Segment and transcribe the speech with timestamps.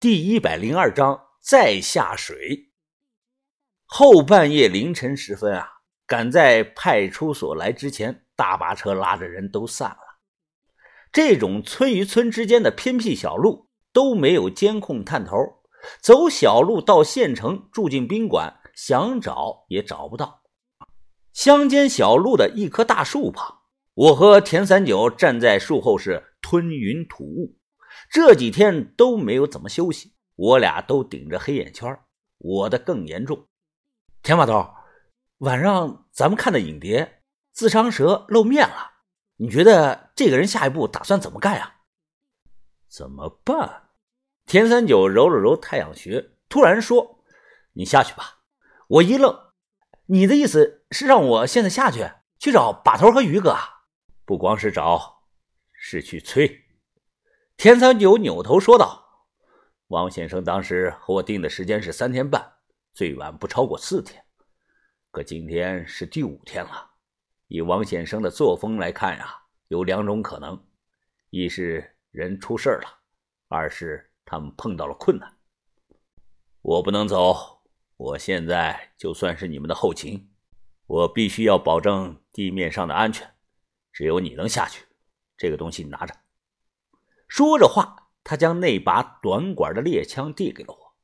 [0.00, 2.70] 第一百零二章再下水。
[3.84, 5.68] 后半夜凌晨时分啊，
[6.06, 10.20] 赶在派出所来之前，大巴车拉着人都散了。
[11.12, 15.36] 这种村与村之间的偏僻小路都没有监控探头，
[16.00, 20.44] 走小路到县城住进宾馆，想找也找不到。
[21.34, 23.58] 乡间小路的一棵大树旁，
[23.92, 27.59] 我和田三九站在树后是吞云吐雾。
[28.10, 31.96] 这几天都没有怎么休息，我俩都顶着黑眼圈，
[32.38, 33.46] 我的更严重。
[34.20, 34.74] 田把头，
[35.38, 37.22] 晚上咱们看的影碟，
[37.52, 38.90] 自伤蛇露面了，
[39.36, 41.76] 你觉得这个人下一步打算怎么干呀？
[42.88, 43.90] 怎么办？
[44.44, 47.22] 田三九揉了揉太阳穴，突然说
[47.74, 48.40] ：“你下去吧。”
[48.88, 49.52] 我一愣。
[50.06, 53.56] 你的意思是让我现在下去去找把头和于哥？
[54.24, 55.22] 不光是找，
[55.72, 56.64] 是去催。
[57.62, 59.26] 田三九扭头说道
[59.88, 62.54] ：“王先生当时和我定的时间是三天半，
[62.94, 64.24] 最晚不超过四天。
[65.10, 66.92] 可今天是第五天了，
[67.48, 70.58] 以王先生的作风来看呀，有两种可能：
[71.28, 73.00] 一是人出事了，
[73.48, 75.30] 二是他们碰到了困难。
[76.62, 77.60] 我不能走。”
[77.98, 80.32] 我现在就算是你们的后勤，
[80.86, 83.30] 我必须要保证地面上的安全。
[83.92, 84.86] 只有你能下去，
[85.36, 86.16] 这个东西你拿着。
[87.30, 90.96] 说着话，他将那把短管的猎枪递给了我。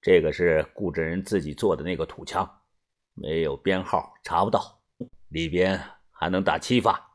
[0.00, 2.58] 这个是顾真人自己做的那个土枪，
[3.14, 4.80] 没有编号，查不到，
[5.28, 7.14] 里边还能打七发。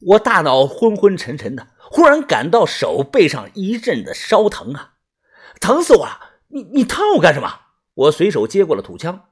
[0.00, 4.94] 我大脑昏昏沉沉的，忽然感到手背上一阵的烧疼啊，
[5.60, 6.38] 疼死我了！
[6.46, 7.62] 你你烫我干什么？
[7.94, 9.28] 我随手接过了土枪，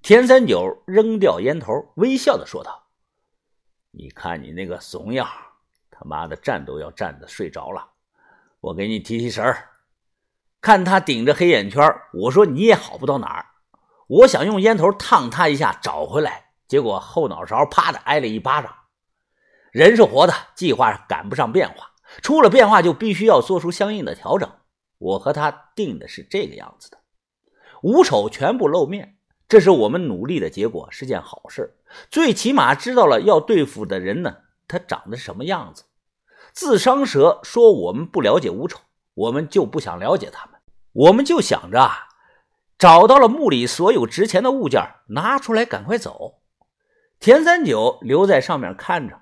[0.00, 2.88] 田三九扔掉烟头，微笑的说道
[3.92, 5.28] ：“你看你那个怂样，
[5.98, 7.88] 他妈的站都要站着睡着了，
[8.60, 9.70] 我给你提提神儿。”
[10.60, 11.82] 看他顶着黑眼圈，
[12.12, 13.46] 我说你也好不到哪儿。
[14.08, 18.74] 我想用烟头烫他一下，找回来，结果后脑勺啪的挨了一巴掌。
[19.70, 21.92] 人是活的，计划赶不上变化，
[22.22, 24.50] 出了变化就必须要做出相应的调整。
[24.98, 26.98] 我和他定的是这个样子的，
[27.82, 29.16] 五丑全部露面，
[29.48, 31.76] 这是我们努力的结果，是件好事。
[32.10, 35.84] 最起码知道了要对付的人呢，他长得什么样子。
[36.52, 38.80] 自伤蛇说我们不了解五丑，
[39.14, 40.60] 我们就不想了解他们，
[40.92, 42.08] 我们就想着啊，
[42.78, 46.40] 找到了墓里所有值钱的物件，拿出来赶快走。
[47.20, 49.20] 田三九留在上面看着，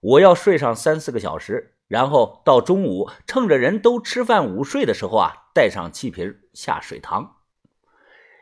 [0.00, 1.70] 我要睡上三四个小时。
[1.88, 7.36] 然后到中午，趁着人都吃饭午睡的时候啊，带上气瓶下水塘。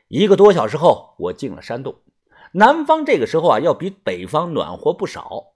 [0.06, 1.96] 一个多小时后，我进了山洞。
[2.52, 5.46] 南方这个时候啊，要比北方暖和不少。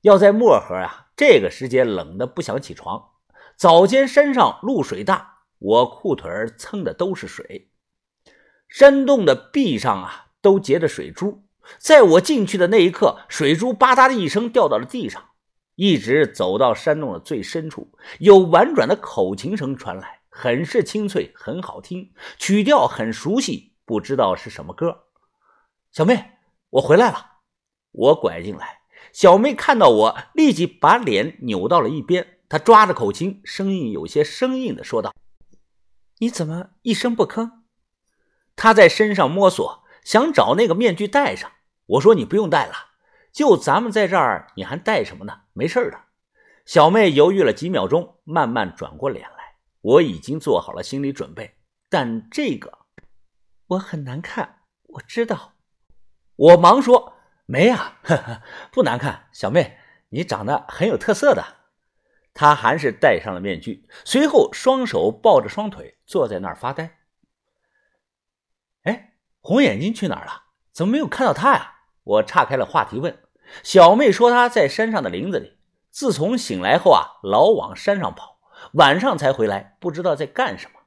[0.00, 3.12] 要在漠河啊，这个时间冷的不想起床。
[3.56, 7.70] 早间山上露水大，我裤腿儿蹭的都是水。
[8.68, 11.44] 山洞的壁上啊，都结着水珠。
[11.78, 15.30] 在我进去的那一刻，水珠吧嗒的一声掉到了地上。
[15.74, 25.04] 一直走到山洞的最深处，有婉转的口琴声传来，很是清脆，很好听，曲调很熟悉，不知道是什么歌。
[25.92, 26.32] 小妹，
[26.70, 27.32] 我回来了。
[27.92, 28.80] 我拐进来，
[29.16, 32.36] 小妹看到我，立即把脸扭到了一边。
[32.50, 35.14] 她抓着口琴，声音有些生硬的说道
[36.20, 37.50] ：“你怎么一声不吭？”
[38.56, 41.50] 她在身上摸索，想找那个面具戴上。
[41.86, 42.74] 我说：“你不用戴了。”
[43.32, 45.32] 就咱们在这儿，你还戴什么呢？
[45.54, 45.98] 没事的。
[46.66, 49.56] 小妹犹豫了几秒钟，慢慢转过脸来。
[49.80, 51.56] 我已经做好了心理准备，
[51.88, 52.80] 但这个
[53.68, 55.54] 我很难看，我知道。
[56.36, 57.14] 我忙说
[57.46, 57.94] 没 呀，
[58.70, 59.28] 不难看。
[59.32, 59.78] 小妹，
[60.10, 61.44] 你长得很有特色的。
[62.34, 66.98] 她还是戴上了面具，随后双手抱着双腿坐在那儿发呆。
[68.82, 70.42] 哎，红眼睛去哪儿了？
[70.72, 71.76] 怎么没有看到他呀？
[72.02, 73.18] 我岔开了话题问。
[73.62, 75.56] 小妹说她在山上的林子里，
[75.90, 78.38] 自从醒来后啊，老往山上跑，
[78.72, 80.80] 晚上才回来，不知道在干什么。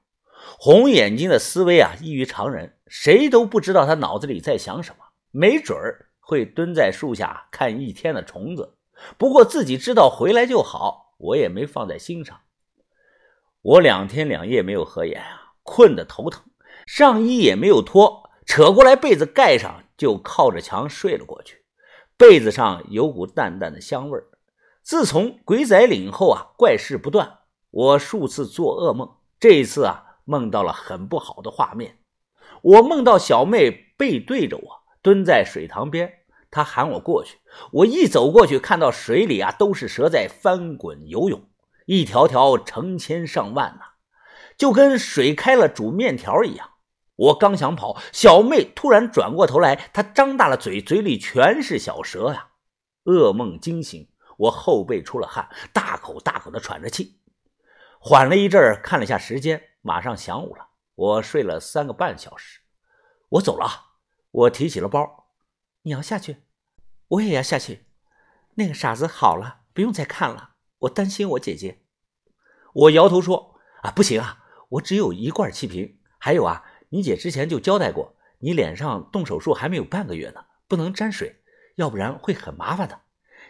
[0.60, 8.76] 红眼睛的思维啊异于常人，谁都不知道他脑子里在想什么，没准儿会蹲在树下看一天的虫子。
[9.18, 12.42] 不过自己知道回来就好，我也没放在心上。
[13.64, 16.44] 我两天两夜没有合眼啊，困得头疼，
[16.86, 21.64] 上衣也没有脱，扯过来被子盖上，就靠着墙睡了过去。
[22.16, 24.28] 被子上有股淡淡的香味儿。
[24.84, 27.40] 自从鬼仔岭后啊，怪事不断。
[27.72, 31.98] 我数次做噩梦，这一次啊，梦到了很不好的画面。
[32.62, 36.19] 我梦到小妹背对着我，蹲在水塘边，
[36.52, 37.40] 他喊我过去。
[37.72, 41.50] 我一走过去，看到水里啊都是蛇在翻滚游泳，
[41.86, 43.86] 一条条成千上万呐。
[44.58, 46.72] 就跟水开了煮面条一样。
[47.16, 52.50] 我刚想跑，小妹突然转过头来，她张大了嘴，嘴里全是小蛇呀！
[53.06, 54.08] 噩梦惊醒，
[54.38, 57.20] 我后背出了汗，大口大口的喘着气。
[58.00, 60.68] 缓了一阵看了下时间，马上晌午了。
[60.96, 62.60] 我睡了三个半小时，
[63.30, 63.68] 我走了。
[64.32, 65.19] 我提起了包，
[65.84, 66.44] 你要下去，
[67.08, 67.86] 我也要下去。
[68.56, 70.52] 那个傻子好了，不用再看了。
[70.80, 71.84] 我担心我姐姐。
[72.74, 76.00] 我摇头说：“啊，不行啊，我只有一罐气瓶。
[76.18, 81.44] 还有啊。”你姐之前就交代过，你脸上动手术还没有半个月呢，不能沾水，
[81.76, 83.02] 要不然会很麻烦的。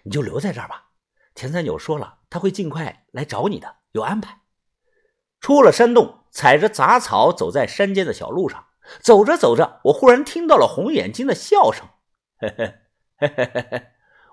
[0.04, 0.90] 你就留在这儿吧。
[1.36, 4.42] 田三九说了，他会尽快来找你的，有安排。
[5.40, 8.66] 出了山洞，踩着杂草走在山间的小路上，
[9.00, 11.88] 走着走着，我忽然听到了红眼睛的笑声。
[12.42, 12.74] 嘿嘿
[13.18, 13.82] 嘿嘿嘿嘿！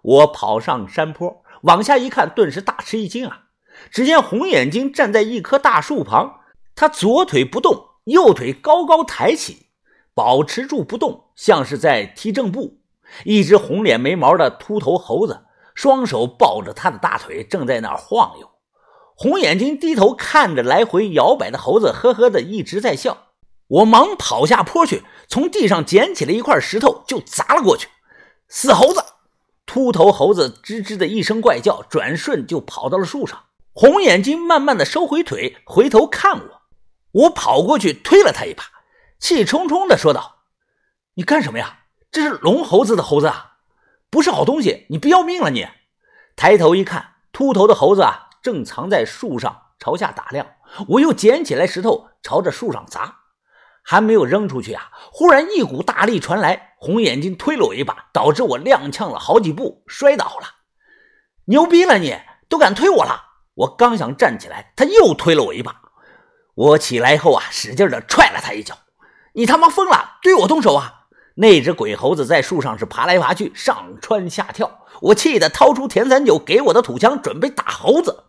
[0.03, 3.47] 我跑上山坡，往下一看，顿时大吃一惊啊！
[3.91, 6.41] 只见红眼睛站在一棵大树旁，
[6.77, 7.89] 他左腿不动。
[8.05, 9.67] 右腿高高抬起，
[10.15, 12.79] 保持住不动，像是在踢正步。
[13.25, 15.45] 一只红脸没毛的秃头猴子，
[15.75, 18.49] 双手抱着他的大腿，正在那儿晃悠。
[19.17, 23.27] 红眼睛低头看着来回摇摆的猴子，呵呵的一直在笑。
[23.67, 27.89] 我忙跑下坡去，从地上捡起了一块石头，就砸了过去。
[28.49, 29.05] 死猴子！
[29.67, 33.45] 秃头猴子吱吱的一声怪叫，转瞬就跑到了树上。
[33.73, 36.63] 红眼睛慢慢的收回腿，回头看我。
[37.11, 38.65] 我跑过去推了他一把，
[39.19, 40.37] 气冲冲的说道
[41.15, 41.81] ：“你干什么呀？
[42.11, 43.57] 这是龙猴子的猴子啊，
[44.09, 44.87] 不是好东西！
[44.91, 45.67] 你不要命了你！”
[46.37, 50.47] 抬头一看，秃头的猴子啊，正藏在树上朝下打量。
[50.89, 53.21] 我又捡起来石头朝着树上砸，
[53.89, 60.49] 还没有扔出去啊，忽然一股大力传来，红眼睛推了我一把，导致我踉跄了好几步，摔倒了。
[61.45, 62.19] 牛逼了你，
[62.49, 63.23] 都敢推我了！
[63.55, 65.83] 我刚想站起来，他又推了我一把。
[66.57, 68.77] 我起来后啊，使劲的踹了他一脚。
[69.35, 71.07] 你他妈疯了，对我动手啊！
[71.37, 74.81] 那只鬼猴子在树上是爬来爬去，上蹿下跳。
[75.01, 78.25] 我气得掏出田三九给我的土枪，准备打猴子。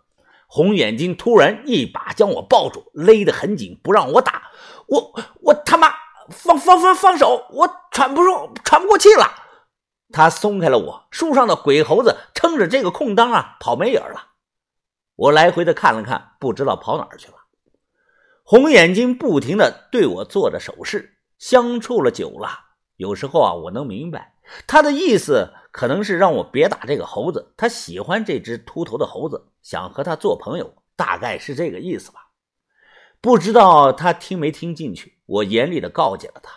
[0.46, 4.44] 红眼睛突然一把将我抱住，勒得很紧，不让我打。
[4.88, 5.94] 我我他妈
[6.30, 7.46] 放放放放手！
[7.52, 9.32] 我喘不住，喘不过气了。
[10.12, 14.28] 他松开了我，树上的鬼猴子撑着这个空当啊，跑没影了。
[15.16, 17.34] 我来回的看了看，不知道跑哪儿去了。
[18.44, 22.48] 红眼睛不停的对我做着手势，相处了久了，
[22.96, 24.36] 有时候啊，我能明白
[24.66, 32.27] 他的意思，可能是让我别打这个猴子，他喜欢这只秃头的猴子，想和他做朋友，大概是这个意思吧。
[33.22, 36.52] 不知道他听没听进去，我严厉的告诫了他，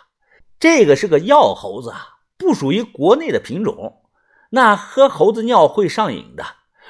[0.59, 4.01] 这个是个药猴子啊，不属于国内的品种，
[4.49, 6.45] 那喝猴子尿会上瘾的，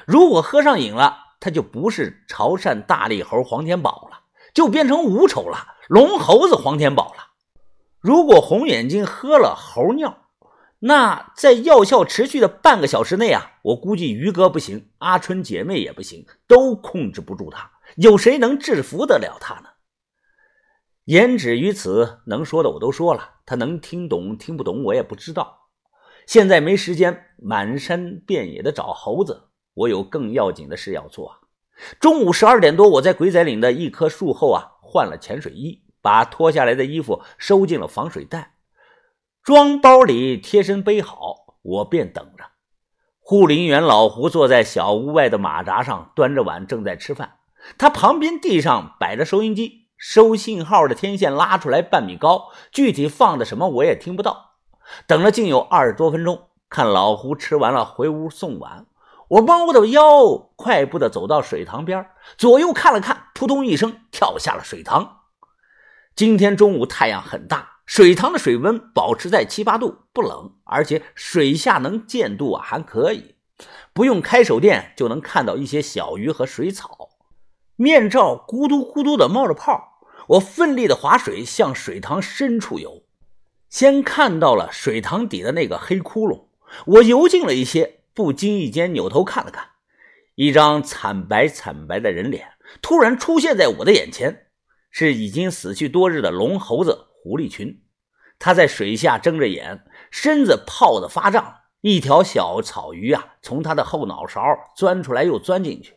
[0.06, 4.18] 如果喝上瘾了，他就不是潮汕大力猴黄天宝了。
[4.54, 7.28] 就变成五丑了，龙猴子黄天宝了。
[8.00, 10.14] 如果红眼睛喝了猴尿，
[10.78, 17.70] 那在药效持续的半个小时内啊，我估计于哥不行，阿春姐妹也不行，都控制不住他。
[17.96, 19.68] 有谁能制服得了他呢？
[21.04, 25.68] 言止于此，能说的我都说了，他能听懂听不懂我也不知道。
[26.26, 31.38] 现在没时间满山遍野的找猴子，我有更要紧的事要做啊。
[31.98, 38.54] 中午十二点多，我在鬼仔岭的一棵树后啊换了潜水衣，把脱下来的衣服收进了防水袋，
[39.42, 42.44] 装包里贴身背好，我便等着。
[43.18, 47.38] 护林员老胡坐在小屋外的马扎上，端着碗正在吃饭。
[47.78, 54.56] 他旁边地上摆着收音机，收信号的天线拉出来半米高，具体放的什么我也听不到。
[55.06, 58.86] 等了竟有二十多分钟，看老胡吃完了回屋送碗。
[59.28, 65.20] 我猫着腰，快步的走到水塘边，左右看了看，扑通一声跳下了水塘。
[66.14, 73.36] 今天中午太阳很大，水塘的水温保持在七八度，不冷，而且水下能见度啊还可以，
[73.94, 77.11] 不用开手电就能看到一些小鱼和水草。
[77.82, 79.98] 面罩咕嘟咕嘟的冒着泡，
[80.28, 83.02] 我奋力的划水向水塘深处游，
[83.68, 86.44] 先看到了水塘底的那个黑窟窿，
[86.86, 87.98] 我游近了一些。
[88.14, 89.70] 不经意间扭头看了看，
[90.36, 94.46] 一张惨白惨白的人脸突然出现在我的眼前，
[94.90, 97.82] 是已经死去多日的龙猴子狐狸群。
[98.38, 101.56] 他在水下睁着眼，身子泡得发胀。
[101.80, 104.40] 一条小草鱼啊，从他的后脑勺
[104.76, 105.96] 钻出来又钻进去。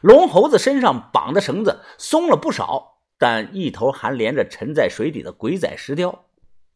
[0.00, 6.26] 龙猴子身上绑的绳子松了不少，但一头还连着沉在水底的鬼仔石雕，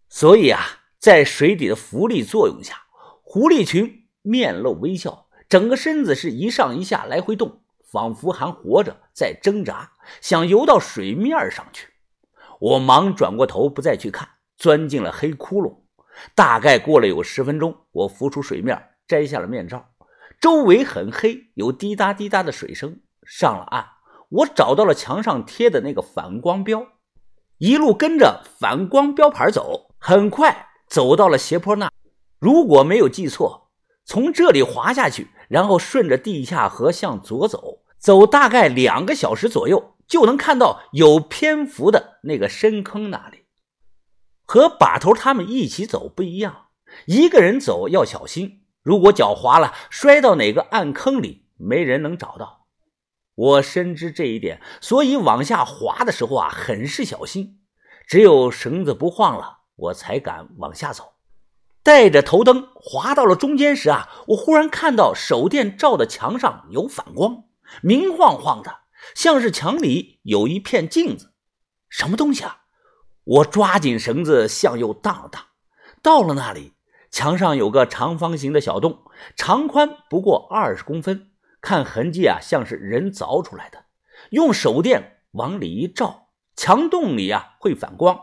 [0.08, 0.60] 所以啊，
[0.98, 2.82] 在水底的浮力作用下，
[3.22, 3.98] 狐狸群。
[4.22, 11.88] 面露微笑，整个身子是一上一下来回动，仿佛还活着，在挣扎，想游到水面上去。
[12.58, 15.74] 我忙转过头，不再去看，钻进了黑窟窿。
[16.34, 19.88] 大概过了有十分钟，我浮出水面，摘下了面罩。
[20.40, 23.00] 周围很黑，有滴答滴答的水声。
[23.26, 23.86] 上了岸，
[24.30, 26.86] 我找到了墙上贴的那个反光标，
[27.58, 31.90] 一路跟着反光标牌走，很快走到了斜坡那。
[32.38, 33.70] 如果没有记错，
[34.06, 43.44] 从这里滑下去，然后顺着地下河向左走，走大概两个小时左右，就能看到有蝙蝠的那个深坑那里。
[44.46, 46.68] 和把头他们一起走不一样，
[47.06, 52.66] 一个人走要小心，如果脚滑了，摔到哪个暗坑里，没人能找到。
[53.36, 57.60] 我深知这一点，所以往下滑的时候啊，很是小心。
[58.08, 61.12] 只有绳子不晃了，我才敢往下走。
[61.84, 67.44] 带着头灯滑到了中间时啊，我忽然看到手电照的墙上有反光，
[67.84, 68.78] 明晃晃的，
[69.14, 71.32] 像是墙里有一片镜子。
[71.88, 72.62] 什么东西啊？
[73.22, 75.40] 我抓紧绳子向右荡了荡，
[76.02, 76.72] 到了那里，
[77.10, 79.02] 墙上有个长方形的小洞，
[79.36, 83.84] 长宽不过二十公分，看痕迹啊，像是人凿出来的。
[84.30, 88.18] 用手电往里一照，墙洞里啊会反光，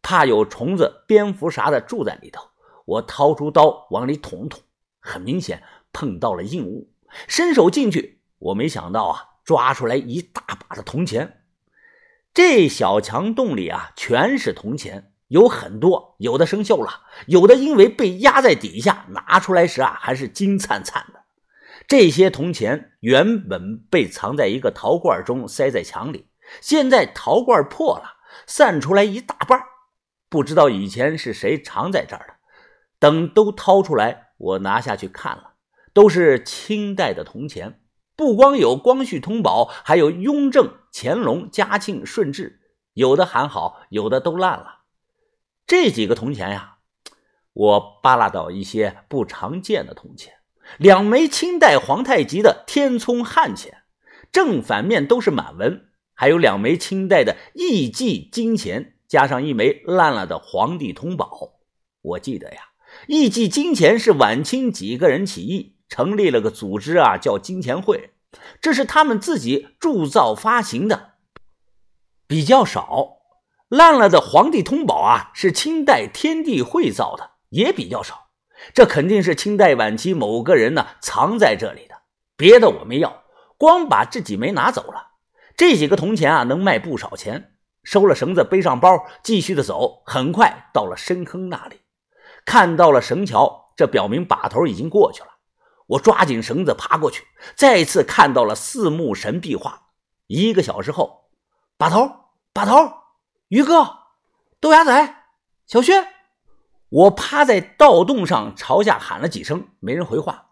[0.00, 2.48] 怕有虫子、蝙蝠啥的住在里头。
[2.86, 4.62] 我掏出刀往里捅捅，
[5.00, 6.88] 很明显碰到了硬物，
[7.28, 11.42] 伸手进去，我没想到啊，抓出来一大把的铜钱。
[12.32, 21.20] 这小墙洞里啊，全是铜钱，有很多，有的生锈了，有的因为被压在底下，拿出来时啊还是金灿灿的。
[21.88, 26.28] 这些铜钱原本被藏在一个陶罐中，塞在墙里，
[26.60, 28.16] 现在陶罐破了，
[28.46, 29.60] 散出来一大半，
[30.28, 32.34] 不知道以前是谁藏在这儿的。
[32.98, 35.54] 等都掏出来，我拿下去看了，
[35.92, 37.80] 都是清代的铜钱。
[38.16, 42.60] 不光有光绪通宝，还有雍正、乾隆、嘉庆、顺治，
[42.94, 44.75] 有的还好，有的都烂了。
[45.66, 46.78] 这几个铜钱呀，
[47.52, 50.34] 我扒拉到一些不常见的铜钱，
[50.78, 53.82] 两枚清代皇太极的天聪汉钱，
[54.30, 61.60] 正反面都是满文，还有两枚清代的义记金钱，加上一枚烂了的皇帝通宝。
[62.02, 62.60] 我记得呀，
[63.08, 65.74] 义记金钱是晚清几个人起义。
[65.88, 68.10] 成立了个组织啊，叫金钱会，
[68.60, 71.12] 这是他们自己铸造发行的，
[72.26, 73.15] 比较少。
[73.68, 78.28] 烂了的皇帝通宝啊，是清代天地会造的，也比较少。
[78.72, 81.94] 这肯定是清代晚期某个人呢藏在这里的，
[82.36, 83.24] 别的我没要，
[83.58, 85.08] 光把这几枚拿走了。
[85.56, 87.52] 这几个铜钱啊，能卖不少钱。
[87.82, 90.02] 收了绳子，背上包，继续的走。
[90.06, 91.80] 很快到了深坑那里，
[92.44, 95.28] 看到了绳桥，这表明把头已经过去了。
[95.86, 99.82] 我抓紧绳子爬过去，再次看到了四目神壁画。
[100.26, 101.30] 一个小时后，
[101.78, 102.10] 把头，
[102.52, 102.92] 把头，
[103.48, 103.98] 于哥，
[104.58, 105.14] 豆芽仔，
[105.68, 106.04] 小轩，
[106.88, 110.46] 我趴在盗洞上朝下喊了几声，没人回话。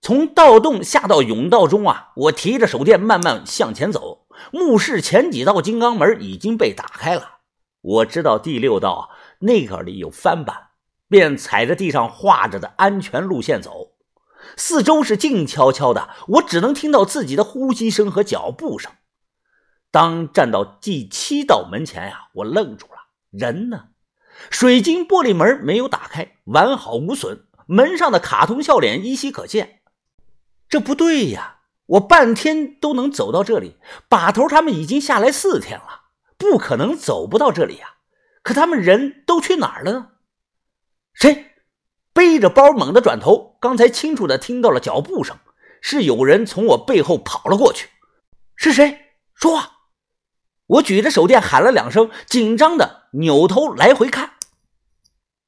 [0.00, 7.38] 从盗洞下到甬道中啊，我提着手电慢慢向前走，目视前几道金刚门已经被打开了。
[7.80, 10.70] 我知道第六道那个里有翻板，
[11.08, 13.92] 便踩着地上画着的安全路线走。
[14.56, 18.90] 四周是静悄悄的，我只能听到自己的呼吸声和脚步声。
[19.90, 23.88] 当站到第七道门前呀，我愣住了，人呢？
[24.50, 29.80] 水晶玻璃门没有打开，完好无损，门上的卡通笑脸依稀可见。
[30.68, 33.76] 这不对呀，我半天都能走到这里，
[34.08, 36.02] 把头他们已经下来四天了，
[36.36, 37.94] 不可能走不到这里呀。
[38.42, 40.08] 可他们人都去哪儿了呢？
[41.14, 41.52] 谁？
[42.12, 45.38] 背着包，猛地转头，刚才清楚的听到了脚步声，
[45.80, 47.88] 是有人从我背后跑了过去。
[48.54, 48.98] 是谁？
[49.34, 49.75] 说话！
[50.66, 54.30] 我举着手电喊了两声，紧张的扭头来回看，